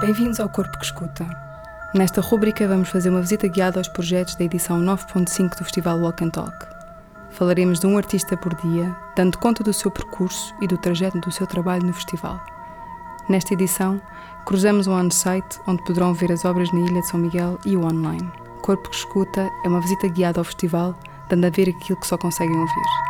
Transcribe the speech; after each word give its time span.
Bem-vindos 0.00 0.38
ao 0.38 0.48
Corpo 0.48 0.78
que 0.78 0.84
Escuta. 0.84 1.26
Nesta 1.92 2.20
rúbrica 2.20 2.68
vamos 2.68 2.88
fazer 2.88 3.10
uma 3.10 3.20
visita 3.20 3.48
guiada 3.48 3.80
aos 3.80 3.88
projetos 3.88 4.36
da 4.36 4.44
edição 4.44 4.80
9.5 4.80 5.58
do 5.58 5.64
Festival 5.64 5.98
Walk 5.98 6.24
and 6.24 6.30
Talk. 6.30 6.56
Falaremos 7.30 7.80
de 7.80 7.86
um 7.88 7.96
artista 7.96 8.36
por 8.36 8.54
dia, 8.54 8.94
dando 9.16 9.38
conta 9.38 9.64
do 9.64 9.72
seu 9.72 9.90
percurso 9.90 10.54
e 10.62 10.68
do 10.68 10.78
trajeto 10.78 11.18
do 11.18 11.32
seu 11.32 11.48
trabalho 11.48 11.84
no 11.84 11.92
festival. 11.92 12.40
Nesta 13.28 13.54
edição, 13.54 14.00
cruzamos 14.46 14.86
o 14.86 14.92
on-site, 14.92 15.58
onde 15.66 15.82
poderão 15.82 16.14
ver 16.14 16.30
as 16.30 16.44
obras 16.44 16.70
na 16.70 16.78
Ilha 16.78 17.00
de 17.00 17.08
São 17.08 17.18
Miguel 17.18 17.58
e 17.66 17.76
o 17.76 17.84
online. 17.84 18.30
Corpo 18.62 18.88
que 18.88 18.94
Escuta 18.94 19.50
é 19.64 19.68
uma 19.68 19.80
visita 19.80 20.06
guiada 20.06 20.38
ao 20.38 20.44
festival, 20.44 20.96
dando 21.28 21.44
a 21.44 21.50
ver 21.50 21.70
aquilo 21.70 21.98
que 21.98 22.06
só 22.06 22.16
conseguem 22.16 22.56
ouvir. 22.56 23.07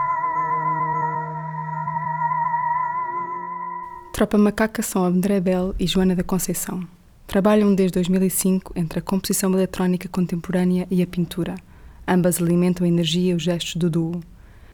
Tropa 4.18 4.36
Macaca 4.36 4.82
são 4.82 5.04
André 5.04 5.38
Bell 5.38 5.76
e 5.78 5.86
Joana 5.86 6.16
da 6.16 6.24
Conceição. 6.24 6.84
Trabalham 7.24 7.72
desde 7.72 7.94
2005 7.94 8.72
entre 8.74 8.98
a 8.98 9.02
composição 9.02 9.52
eletrónica 9.52 10.08
contemporânea 10.08 10.88
e 10.90 11.00
a 11.00 11.06
pintura. 11.06 11.54
Ambas 12.04 12.42
alimentam 12.42 12.84
a 12.84 12.88
energia 12.88 13.30
e 13.30 13.34
os 13.36 13.44
gestos 13.44 13.76
do 13.76 13.88
duo. 13.88 14.20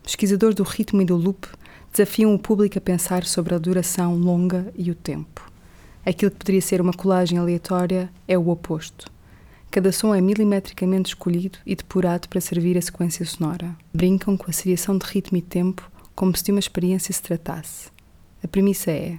Pesquisadores 0.02 0.54
do 0.54 0.62
ritmo 0.62 1.02
e 1.02 1.04
do 1.04 1.14
loop 1.14 1.46
desafiam 1.92 2.34
o 2.34 2.38
público 2.38 2.78
a 2.78 2.80
pensar 2.80 3.26
sobre 3.26 3.54
a 3.54 3.58
duração 3.58 4.16
longa 4.16 4.72
e 4.74 4.90
o 4.90 4.94
tempo. 4.94 5.46
Aquilo 6.06 6.30
que 6.30 6.38
poderia 6.38 6.62
ser 6.62 6.80
uma 6.80 6.94
colagem 6.94 7.36
aleatória 7.36 8.10
é 8.26 8.38
o 8.38 8.48
oposto. 8.48 9.12
Cada 9.70 9.92
som 9.92 10.14
é 10.14 10.22
milimetricamente 10.22 11.08
escolhido 11.10 11.58
e 11.66 11.76
depurado 11.76 12.30
para 12.30 12.40
servir 12.40 12.78
a 12.78 12.80
sequência 12.80 13.26
sonora. 13.26 13.76
Brincam 13.92 14.38
com 14.38 14.48
a 14.48 14.54
seriação 14.54 14.96
de 14.96 15.04
ritmo 15.04 15.36
e 15.36 15.42
tempo 15.42 15.92
como 16.14 16.34
se 16.34 16.44
de 16.44 16.50
uma 16.50 16.60
experiência 16.60 17.12
se 17.12 17.20
tratasse. 17.20 17.92
A 18.42 18.48
premissa 18.48 18.90
é 18.90 19.18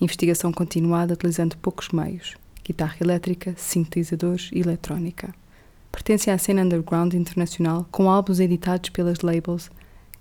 investigação 0.00 0.52
continuada 0.52 1.14
utilizando 1.14 1.56
poucos 1.58 1.90
meios, 1.90 2.34
guitarra 2.64 2.96
elétrica, 3.00 3.54
sintetizadores 3.56 4.50
e 4.52 4.60
eletrónica. 4.60 5.34
Pertence 5.92 6.30
à 6.30 6.38
cena 6.38 6.62
underground 6.62 7.14
internacional 7.14 7.86
com 7.90 8.10
álbuns 8.10 8.40
editados 8.40 8.90
pelas 8.90 9.20
labels 9.20 9.70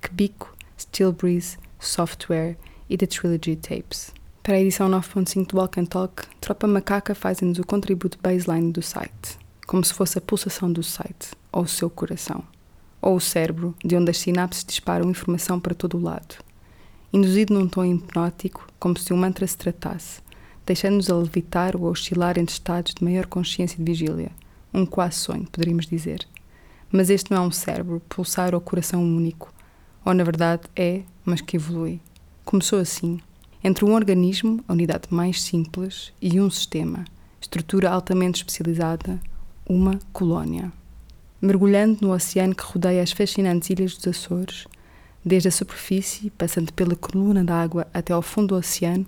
Quebico, 0.01 0.55
Steel 0.77 1.13
Breeze, 1.13 1.57
Software 1.79 2.57
e 2.89 2.97
The 2.97 3.05
Trilogy 3.05 3.55
Tapes. 3.55 4.11
Para 4.41 4.55
a 4.55 4.61
edição 4.61 4.89
9.5 4.89 5.47
do 5.47 5.57
Walk 5.57 5.79
and 5.79 5.85
Talk, 5.85 6.23
Tropa 6.41 6.67
Macaca 6.67 7.13
faz-nos 7.13 7.59
o 7.59 7.65
contributo 7.65 8.17
baseline 8.21 8.71
do 8.71 8.81
site, 8.81 9.37
como 9.67 9.83
se 9.83 9.93
fosse 9.93 10.17
a 10.17 10.21
pulsação 10.21 10.71
do 10.71 10.81
site, 10.81 11.31
ou 11.51 11.63
o 11.63 11.67
seu 11.67 11.89
coração, 11.89 12.43
ou 13.01 13.15
o 13.15 13.21
cérebro, 13.21 13.75
de 13.85 13.95
onde 13.95 14.09
as 14.09 14.17
sinapses 14.17 14.65
disparam 14.65 15.09
informação 15.09 15.59
para 15.59 15.75
todo 15.75 15.97
o 15.97 16.01
lado 16.01 16.48
induzido 17.11 17.53
num 17.53 17.67
tom 17.67 17.85
hipnótico, 17.85 18.67
como 18.79 18.97
se 18.97 19.11
um 19.13 19.17
mantra 19.17 19.45
se 19.45 19.57
tratasse, 19.57 20.21
deixando-nos 20.65 21.09
a 21.09 21.15
levitar 21.15 21.75
ou 21.75 21.87
a 21.87 21.91
oscilar 21.91 22.37
entre 22.37 22.53
estados 22.53 22.93
de 22.93 23.03
maior 23.03 23.25
consciência 23.25 23.75
e 23.75 23.83
de 23.83 23.91
vigília. 23.91 24.31
Um 24.73 24.85
quase 24.85 25.15
sonho, 25.15 25.47
poderíamos 25.51 25.87
dizer. 25.87 26.27
Mas 26.91 27.09
este 27.09 27.31
não 27.31 27.43
é 27.43 27.47
um 27.47 27.51
cérebro, 27.51 28.01
pulsar 28.07 28.53
ou 28.53 28.61
coração 28.61 29.03
único. 29.03 29.53
Ou, 30.05 30.13
na 30.13 30.23
verdade, 30.23 30.63
é, 30.75 31.01
mas 31.25 31.41
que 31.41 31.57
evolui. 31.57 31.99
Começou 32.45 32.79
assim. 32.79 33.19
Entre 33.63 33.83
um 33.83 33.93
organismo, 33.93 34.63
a 34.67 34.73
unidade 34.73 35.07
mais 35.09 35.41
simples, 35.41 36.13
e 36.21 36.39
um 36.39 36.49
sistema, 36.49 37.05
estrutura 37.41 37.89
altamente 37.89 38.37
especializada, 38.37 39.19
uma 39.67 39.99
colónia. 40.13 40.71
Mergulhando 41.41 41.99
no 42.01 42.13
oceano 42.13 42.55
que 42.55 42.63
rodeia 42.63 43.03
as 43.03 43.11
fascinantes 43.11 43.69
ilhas 43.69 43.95
dos 43.95 44.07
Açores, 44.07 44.65
Desde 45.23 45.49
a 45.49 45.51
superfície, 45.51 46.29
passando 46.31 46.71
pela 46.73 46.95
coluna 46.95 47.43
d'água 47.43 47.87
até 47.93 48.13
ao 48.13 48.21
fundo 48.21 48.49
do 48.49 48.55
oceano, 48.55 49.05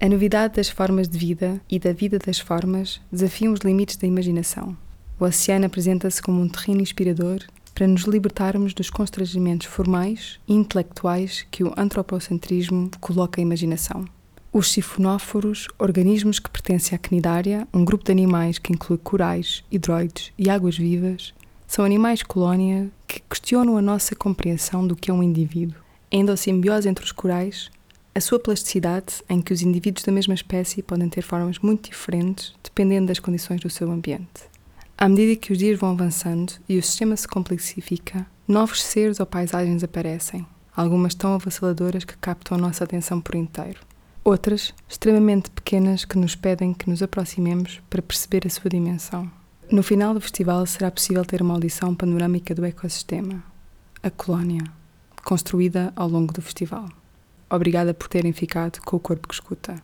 a 0.00 0.08
novidade 0.08 0.54
das 0.54 0.68
formas 0.68 1.08
de 1.08 1.18
vida 1.18 1.60
e 1.70 1.78
da 1.78 1.92
vida 1.92 2.18
das 2.18 2.38
formas 2.38 3.00
desafiam 3.10 3.52
os 3.52 3.60
limites 3.60 3.96
da 3.96 4.06
imaginação. 4.06 4.76
O 5.18 5.24
oceano 5.24 5.66
apresenta-se 5.66 6.20
como 6.20 6.40
um 6.40 6.48
terreno 6.48 6.80
inspirador 6.80 7.40
para 7.74 7.86
nos 7.86 8.02
libertarmos 8.02 8.74
dos 8.74 8.90
constrangimentos 8.90 9.66
formais 9.66 10.38
e 10.46 10.54
intelectuais 10.54 11.46
que 11.50 11.64
o 11.64 11.72
antropocentrismo 11.76 12.90
coloca 13.00 13.40
à 13.40 13.42
imaginação. 13.42 14.04
Os 14.52 14.70
sifonóforos, 14.70 15.68
organismos 15.78 16.38
que 16.38 16.50
pertencem 16.50 16.94
à 16.94 16.98
cnidária, 16.98 17.66
um 17.72 17.84
grupo 17.84 18.04
de 18.04 18.12
animais 18.12 18.58
que 18.58 18.72
inclui 18.72 18.98
corais, 18.98 19.64
hidroides 19.70 20.32
e 20.38 20.50
águas-vivas, 20.50 21.32
são 21.74 21.86
animais 21.86 22.22
colónia 22.22 22.90
que 23.08 23.22
questionam 23.30 23.78
a 23.78 23.80
nossa 23.80 24.14
compreensão 24.14 24.86
do 24.86 24.94
que 24.94 25.10
é 25.10 25.14
um 25.14 25.22
indivíduo. 25.22 25.80
A 26.12 26.16
endossimbiose 26.16 26.86
entre 26.86 27.02
os 27.02 27.12
corais, 27.12 27.70
a 28.14 28.20
sua 28.20 28.38
plasticidade, 28.38 29.22
em 29.26 29.40
que 29.40 29.54
os 29.54 29.62
indivíduos 29.62 30.04
da 30.04 30.12
mesma 30.12 30.34
espécie 30.34 30.82
podem 30.82 31.08
ter 31.08 31.22
formas 31.22 31.58
muito 31.60 31.88
diferentes 31.88 32.54
dependendo 32.62 33.06
das 33.06 33.18
condições 33.18 33.62
do 33.62 33.70
seu 33.70 33.90
ambiente. 33.90 34.42
À 34.98 35.08
medida 35.08 35.40
que 35.40 35.50
os 35.50 35.56
dias 35.56 35.80
vão 35.80 35.92
avançando 35.92 36.52
e 36.68 36.76
o 36.76 36.82
sistema 36.82 37.16
se 37.16 37.26
complexifica, 37.26 38.26
novos 38.46 38.82
seres 38.82 39.18
ou 39.18 39.24
paisagens 39.24 39.82
aparecem, 39.82 40.46
algumas 40.76 41.14
tão 41.14 41.32
avassaladoras 41.32 42.04
que 42.04 42.18
captam 42.18 42.58
a 42.58 42.60
nossa 42.60 42.84
atenção 42.84 43.18
por 43.18 43.34
inteiro. 43.34 43.80
Outras, 44.22 44.74
extremamente 44.86 45.50
pequenas, 45.50 46.04
que 46.04 46.18
nos 46.18 46.36
pedem 46.36 46.74
que 46.74 46.90
nos 46.90 47.02
aproximemos 47.02 47.80
para 47.88 48.02
perceber 48.02 48.46
a 48.46 48.50
sua 48.50 48.68
dimensão. 48.68 49.30
No 49.72 49.82
final 49.82 50.12
do 50.12 50.20
festival 50.20 50.66
será 50.66 50.90
possível 50.90 51.24
ter 51.24 51.40
uma 51.40 51.54
audição 51.54 51.94
panorâmica 51.94 52.54
do 52.54 52.62
ecossistema, 52.62 53.42
a 54.02 54.10
colónia, 54.10 54.64
construída 55.24 55.90
ao 55.96 56.06
longo 56.06 56.30
do 56.30 56.42
festival. 56.42 56.90
Obrigada 57.48 57.94
por 57.94 58.06
terem 58.06 58.34
ficado 58.34 58.82
com 58.82 58.96
o 58.96 59.00
corpo 59.00 59.26
que 59.26 59.32
escuta. 59.32 59.82